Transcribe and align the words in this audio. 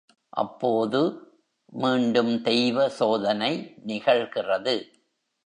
அப்போது, 0.29 1.29
மீண்டும் 1.65 2.41
தெய்வ 2.41 2.89
சோதனை 2.89 3.75
நிகழ்கிறது. 3.87 4.83